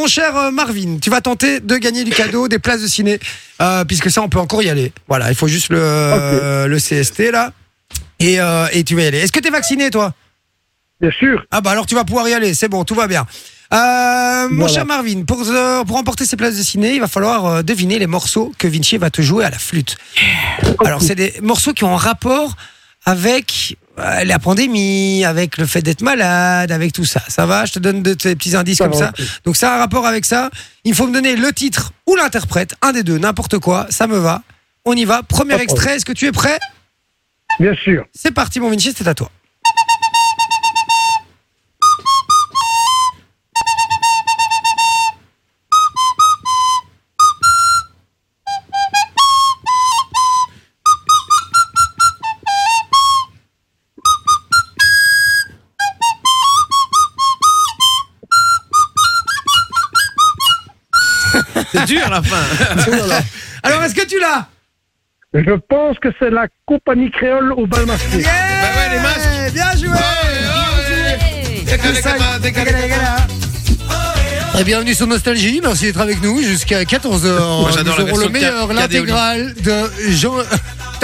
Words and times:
mon 0.00 0.06
cher 0.06 0.34
euh, 0.36 0.50
Marvin, 0.50 0.98
tu 1.00 1.10
vas 1.10 1.20
tenter 1.20 1.60
de 1.60 1.76
gagner 1.76 2.04
du 2.04 2.10
cadeau, 2.10 2.48
des 2.48 2.58
places 2.58 2.80
de 2.82 2.86
ciné, 2.86 3.18
euh, 3.60 3.84
puisque 3.84 4.10
ça, 4.10 4.22
on 4.22 4.28
peut 4.28 4.38
encore 4.38 4.62
y 4.62 4.70
aller. 4.70 4.92
Voilà, 5.08 5.28
il 5.30 5.34
faut 5.34 5.46
juste 5.48 5.68
le, 5.70 5.78
euh, 5.80 6.66
le 6.66 6.76
CST 6.78 7.30
là. 7.30 7.52
Et, 8.18 8.40
euh, 8.40 8.66
et 8.72 8.82
tu 8.84 8.94
vas 8.96 9.02
y 9.02 9.06
aller. 9.06 9.18
Est-ce 9.18 9.32
que 9.32 9.40
tu 9.40 9.48
es 9.48 9.50
vacciné, 9.50 9.90
toi? 9.90 10.14
Bien 11.00 11.10
sûr. 11.10 11.44
Ah 11.50 11.60
bah 11.62 11.70
alors 11.70 11.86
tu 11.86 11.94
vas 11.94 12.04
pouvoir 12.04 12.28
y 12.28 12.34
aller, 12.34 12.52
c'est 12.54 12.68
bon, 12.68 12.84
tout 12.84 12.94
va 12.94 13.06
bien. 13.06 13.26
Euh, 13.72 14.48
mon 14.50 14.56
Voilà. 14.60 14.72
cher 14.74 14.84
Marvin, 14.86 15.22
pour, 15.24 15.42
euh, 15.46 15.84
pour 15.84 15.96
remporter 15.96 16.24
ces 16.26 16.36
places 16.36 16.56
de 16.58 16.62
ciné, 16.62 16.94
il 16.94 17.00
va 17.00 17.06
falloir 17.08 17.46
euh, 17.46 17.62
deviner 17.62 17.98
les 17.98 18.06
morceaux 18.06 18.52
que 18.58 18.66
Vinci 18.68 18.96
va 18.98 19.10
te 19.10 19.22
jouer 19.22 19.44
à 19.44 19.50
la 19.50 19.58
flûte. 19.58 19.96
Alors, 20.84 21.00
c'est 21.02 21.14
des 21.14 21.32
morceaux 21.42 21.72
qui 21.72 21.84
ont 21.84 21.94
un 21.94 21.98
rapport 21.98 22.54
avec 23.04 23.76
euh, 23.98 24.24
la 24.24 24.38
pandémie, 24.38 25.24
avec 25.24 25.56
le 25.58 25.66
fait 25.66 25.82
d'être 25.82 26.02
malade, 26.02 26.70
avec 26.72 26.92
tout 26.92 27.04
ça. 27.04 27.22
Ça 27.28 27.46
va 27.46 27.64
Je 27.64 27.72
te 27.72 27.78
donne 27.78 28.02
de 28.02 28.14
tes 28.14 28.34
petits 28.36 28.56
indices 28.56 28.78
Ça 28.78 28.84
comme 28.84 28.98
va, 28.98 29.06
ça. 29.06 29.12
Donc, 29.44 29.56
ça 29.56 29.72
a 29.72 29.76
un 29.76 29.78
rapport 29.78 30.06
avec 30.06 30.24
ça. 30.24 30.50
Il 30.84 30.94
faut 30.94 31.06
me 31.06 31.12
donner 31.12 31.36
le 31.36 31.52
titre 31.52 31.92
ou 32.06 32.16
l'interprète, 32.16 32.74
un 32.82 32.92
des 32.92 33.02
deux, 33.02 33.18
n'importe 33.18 33.58
quoi, 33.58 33.86
ça 33.90 34.06
me 34.06 34.18
va. 34.18 34.42
On 34.84 34.94
y 34.94 35.04
va. 35.04 35.22
Premier 35.22 35.60
extrait, 35.60 35.96
est-ce 35.96 36.04
que 36.04 36.12
tu 36.12 36.26
es 36.26 36.32
prêt? 36.32 36.58
Bien 37.58 37.74
sûr. 37.74 38.06
C'est 38.14 38.30
parti, 38.30 38.60
mon 38.60 38.70
Vinci, 38.70 38.94
c'est 38.96 39.06
à 39.08 39.14
toi. 39.14 39.30
C'est 61.72 61.84
dur 61.86 62.08
la 62.10 62.22
fin. 62.22 62.36
Alors, 63.62 63.82
est-ce 63.84 63.94
que 63.94 64.06
tu 64.06 64.18
l'as? 64.18 64.48
Je 65.32 65.54
pense 65.68 65.98
que 65.98 66.08
c'est 66.18 66.30
la 66.30 66.46
compagnie 66.66 67.10
créole 67.10 67.52
au 67.52 67.66
bal 67.66 67.86
masqué. 67.86 68.18
Yeah 68.18 68.30
Bah 68.62 68.68
ouais, 68.76 68.96
les 68.96 69.02
masques. 69.02 69.54
Bien 69.54 69.72
joué 69.76 69.96
Décalé, 71.64 72.00
décalé, 72.42 72.72
décalé. 72.72 73.06
Et 74.58 74.64
bienvenue 74.64 74.94
sur 74.94 75.06
Nostalgie, 75.06 75.60
merci 75.62 75.84
d'être 75.86 76.00
avec 76.00 76.20
nous 76.22 76.42
jusqu'à 76.42 76.82
14h. 76.82 77.60
Moi, 77.60 77.70
j'adore 77.72 77.96
la 77.98 78.04
Nous 78.04 78.10
aurons 78.10 78.20
le 78.20 78.28
meilleur, 78.28 78.72
l'intégrale 78.72 79.54
de 79.62 79.90
Jean... 80.10 80.34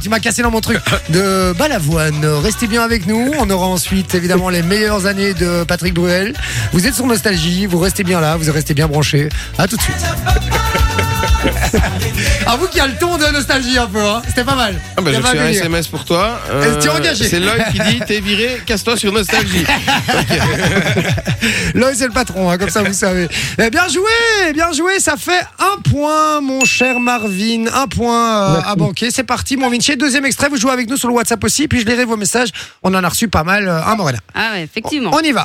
Tu 0.00 0.10
m'as 0.10 0.20
cassé 0.20 0.42
dans 0.42 0.50
mon 0.50 0.60
truc. 0.60 0.78
De 1.08 1.52
Balavoine. 1.58 2.24
Restez 2.24 2.66
bien 2.66 2.82
avec 2.82 3.06
nous. 3.06 3.32
On 3.38 3.48
aura 3.50 3.66
ensuite, 3.66 4.14
évidemment, 4.14 4.50
les 4.50 4.62
meilleures 4.62 5.06
années 5.06 5.34
de 5.34 5.64
Patrick 5.64 5.94
Bruel. 5.94 6.34
Vous 6.72 6.86
êtes 6.86 6.94
sur 6.94 7.06
Nostalgie, 7.06 7.66
vous 7.66 7.78
restez 7.78 8.04
bien 8.04 8.20
là, 8.20 8.36
vous 8.36 8.52
restez 8.52 8.74
bien 8.74 8.86
branchés. 8.86 9.28
À 9.56 9.66
tout 9.66 9.76
de 9.76 9.82
suite. 9.82 9.96
Avoue 12.48 12.66
qu'il 12.68 12.78
y 12.78 12.80
a 12.80 12.86
le 12.86 12.96
ton 12.96 13.18
de 13.18 13.26
Nostalgie 13.26 13.76
un 13.76 13.86
peu, 13.86 14.00
hein. 14.00 14.22
C'était 14.26 14.42
pas 14.42 14.54
mal. 14.54 14.74
Ah 14.96 15.02
bah, 15.02 15.10
C'était 15.12 15.16
j'ai 15.16 15.22
pas 15.22 15.30
reçu 15.32 15.40
un. 15.40 15.48
SMS 15.48 15.88
pour 15.88 16.06
toi. 16.06 16.40
Est-ce 16.62 16.76
que 16.76 16.80
tu 16.80 16.86
es 16.86 16.90
engagé 16.90 17.28
C'est 17.28 17.40
Lloyd 17.40 17.62
qui 17.70 17.78
dit 17.78 18.00
T'es 18.06 18.20
viré, 18.20 18.62
casse-toi 18.64 18.96
sur 18.96 19.12
Nostalgie. 19.12 19.66
Là, 21.74 21.90
c'est 21.94 22.06
le 22.06 22.12
patron, 22.12 22.50
hein, 22.50 22.56
comme 22.56 22.70
ça 22.70 22.82
vous 22.82 22.94
savez. 22.94 23.28
Eh, 23.58 23.68
bien 23.68 23.86
joué, 23.88 24.52
bien 24.54 24.72
joué. 24.72 24.98
Ça 24.98 25.18
fait 25.18 25.44
un 25.58 25.78
point, 25.90 26.40
mon 26.40 26.64
cher 26.64 26.98
Marvin. 27.00 27.66
Un 27.70 27.86
point 27.86 28.56
euh, 28.56 28.60
à 28.64 28.74
banquer. 28.76 29.10
C'est 29.10 29.24
parti, 29.24 29.58
mon 29.58 29.68
Vinci. 29.68 29.94
Deuxième 29.98 30.24
extrait, 30.24 30.48
vous 30.48 30.56
jouez 30.56 30.72
avec 30.72 30.88
nous 30.88 30.96
sur 30.96 31.08
le 31.08 31.14
WhatsApp 31.14 31.44
aussi. 31.44 31.68
Puis 31.68 31.80
je 31.80 31.84
lirai 31.84 32.06
vos 32.06 32.16
messages. 32.16 32.48
On 32.82 32.94
en 32.94 33.04
a 33.04 33.08
reçu 33.10 33.28
pas 33.28 33.44
mal, 33.44 33.68
euh, 33.68 33.82
hein, 33.84 33.94
Morena. 33.94 34.18
Ah 34.34 34.52
ouais, 34.54 34.62
effectivement. 34.62 35.10
On 35.12 35.20
y 35.20 35.32
va. 35.32 35.44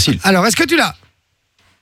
Facile. 0.00 0.18
Alors, 0.24 0.46
est-ce 0.46 0.56
que 0.56 0.64
tu 0.64 0.76
l'as? 0.76 0.94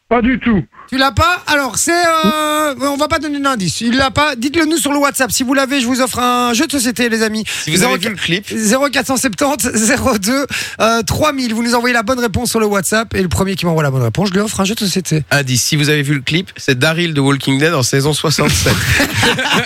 Pas 0.09 0.23
du 0.23 0.41
tout. 0.41 0.65
Tu 0.89 0.97
l'as 0.97 1.13
pas? 1.13 1.43
Alors, 1.47 1.77
c'est. 1.77 1.93
euh, 1.93 2.75
on 2.81 2.97
va 2.97 3.09
pas 3.09 3.19
donner 3.19 3.39
d'indice. 3.39 3.83
Il 3.83 3.95
l'a 3.97 4.11
pas. 4.11 4.35
Dites-le 4.37 4.65
nous 4.65 4.79
sur 4.79 4.91
le 4.91 4.99
WhatsApp. 4.99 5.31
Si 5.31 5.43
vous 5.43 5.53
l'avez, 5.53 5.81
je 5.83 5.87
vous 5.87 6.01
offre 6.01 6.19
un 6.19 6.55
jeu 6.55 6.67
de 6.67 6.73
société, 6.73 7.11
les 7.11 7.23
amis. 7.23 7.45
Si 7.47 7.71
vous 7.71 7.83
avez 7.85 7.99
vu 7.99 8.09
le 8.09 8.17
clip, 8.17 8.47
0470 8.49 9.69
02 10.19 10.47
euh, 10.81 11.03
3000. 11.03 11.53
Vous 11.55 11.63
nous 11.63 11.75
envoyez 11.75 11.93
la 11.93 12.03
bonne 12.03 12.19
réponse 12.19 12.51
sur 12.51 12.59
le 12.59 12.65
WhatsApp 12.67 13.15
et 13.15 13.23
le 13.23 13.29
premier 13.29 13.55
qui 13.55 13.67
m'envoie 13.67 13.83
la 13.83 13.91
bonne 13.91 14.03
réponse, 14.03 14.31
je 14.31 14.35
lui 14.35 14.41
offre 14.41 14.59
un 14.61 14.65
jeu 14.65 14.75
de 14.75 14.81
société. 14.81 15.25
indice, 15.31 15.63
si 15.63 15.77
vous 15.77 15.91
avez 15.91 16.03
vu 16.03 16.15
le 16.15 16.23
clip, 16.23 16.51
c'est 16.57 16.79
Daryl 16.79 17.13
de 17.13 17.21
Walking 17.21 17.59
Dead 17.59 17.75
en 17.75 17.83
saison 17.83 18.15
67. 18.15 18.73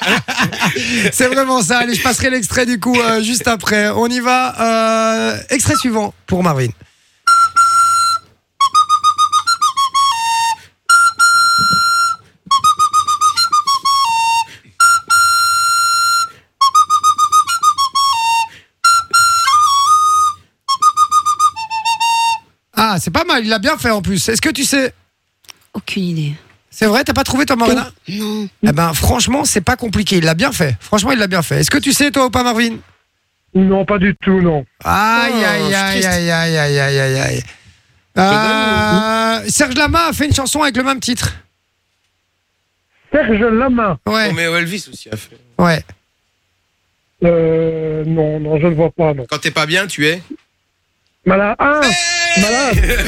C'est 1.12 1.28
vraiment 1.28 1.62
ça. 1.62 1.78
Allez, 1.78 1.94
je 1.94 2.02
passerai 2.02 2.30
l'extrait 2.30 2.66
du 2.66 2.80
coup 2.80 2.98
euh, 2.98 3.22
juste 3.22 3.46
après. 3.46 3.90
On 3.90 4.08
y 4.08 4.20
va. 4.20 4.54
Euh, 4.60 5.36
extrait 5.50 5.76
suivant 5.76 6.12
pour 6.26 6.42
Marvin. 6.42 6.68
Ah, 22.94 22.98
c'est 23.00 23.10
pas 23.10 23.24
mal. 23.24 23.42
Il 23.44 23.48
l'a 23.48 23.58
bien 23.58 23.78
fait 23.78 23.90
en 23.90 24.02
plus. 24.02 24.28
Est-ce 24.28 24.42
que 24.42 24.50
tu 24.50 24.64
sais 24.64 24.92
Aucune 25.72 26.02
idée. 26.02 26.34
C'est 26.70 26.84
vrai, 26.86 27.04
t'as 27.04 27.14
pas 27.14 27.24
trouvé 27.24 27.46
toi, 27.46 27.56
Morena 27.56 27.90
Non. 28.08 28.48
Eh 28.66 28.72
ben, 28.72 28.92
franchement, 28.92 29.44
c'est 29.46 29.60
pas 29.62 29.76
compliqué. 29.76 30.16
Il 30.18 30.24
l'a 30.24 30.34
bien 30.34 30.52
fait. 30.52 30.76
Franchement, 30.80 31.12
il 31.12 31.18
l'a 31.18 31.26
bien 31.26 31.42
fait. 31.42 31.60
Est-ce 31.60 31.70
que 31.70 31.78
tu 31.78 31.92
sais, 31.92 32.10
toi 32.10 32.26
ou 32.26 32.30
pas, 32.30 32.42
Marvin? 32.42 32.76
Non, 33.54 33.84
pas 33.86 33.98
du 33.98 34.14
tout, 34.16 34.40
non. 34.40 34.64
Aïe, 34.84 35.32
Oh, 35.34 35.44
aïe, 35.44 35.74
aïe, 35.74 36.04
aïe, 36.06 36.30
aïe, 36.30 36.56
aïe, 36.58 36.78
aïe, 36.78 36.98
aïe, 37.00 37.18
aïe. 37.20 37.42
Euh, 38.18 39.44
Serge 39.48 39.74
Lama 39.74 40.06
a 40.08 40.12
fait 40.12 40.26
une 40.26 40.34
chanson 40.34 40.60
avec 40.62 40.76
le 40.76 40.82
même 40.82 41.00
titre. 41.00 41.34
Serge 43.10 43.40
Lama. 43.40 43.98
Ouais, 44.06 44.28
Roméo 44.28 44.56
Elvis 44.56 44.86
aussi 44.92 45.08
a 45.10 45.16
fait. 45.16 45.38
ouais. 45.58 45.82
Euh, 47.24 48.04
non, 48.04 48.40
non, 48.40 48.58
je 48.60 48.66
ne 48.66 48.74
vois 48.74 48.90
pas, 48.90 49.14
non. 49.14 49.24
Quand 49.30 49.38
t'es 49.38 49.50
pas 49.52 49.64
bien, 49.66 49.86
tu 49.86 50.06
es. 50.08 50.20
Malade. 51.24 51.54
Ah, 51.58 51.80
malade. 52.40 52.98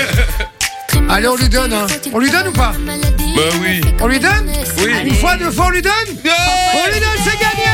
Allez, 1.11 1.29
on 1.29 1.37
lui 1.37 1.49
donne, 1.49 1.73
hein. 1.73 1.87
On 2.13 2.19
lui 2.19 2.31
donne 2.31 2.49
ou 2.49 2.53
pas 2.53 2.73
Bah 2.87 3.43
oui. 3.61 3.81
On 4.01 4.07
lui 4.07 4.19
donne 4.19 4.51
Oui. 4.79 4.93
Une 5.05 5.15
fois, 5.15 5.37
deux 5.37 5.51
fois, 5.51 5.67
on 5.67 5.71
lui 5.71 5.83
donne 5.83 5.93
On 6.09 6.87
lui 6.93 7.01
donne, 7.01 7.19
c'est 7.25 7.39
gagné. 7.39 7.71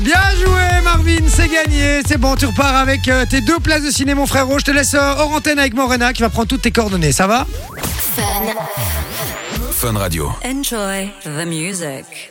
Bien 0.00 0.20
joué, 0.44 0.82
Marvin, 0.82 1.24
c'est 1.28 1.48
gagné. 1.48 2.00
C'est 2.06 2.18
bon, 2.18 2.34
tu 2.36 2.46
repars 2.46 2.76
avec 2.76 3.06
euh, 3.08 3.24
tes 3.28 3.40
deux 3.40 3.58
places 3.60 3.82
de 3.82 3.90
ciné, 3.90 4.14
mon 4.14 4.26
frérot. 4.26 4.58
Je 4.58 4.64
te 4.64 4.70
laisse 4.70 4.94
euh, 4.94 5.14
hors 5.18 5.32
antenne 5.32 5.58
avec 5.58 5.74
Morena 5.74 6.12
qui 6.12 6.22
va 6.22 6.28
prendre 6.30 6.48
toutes 6.48 6.62
tes 6.62 6.70
coordonnées. 6.72 7.12
Ça 7.12 7.26
va? 7.26 7.46
Fun 9.72 9.96
Radio. 9.96 10.32
Enjoy 10.44 11.10
the 11.24 11.46
music. 11.46 12.30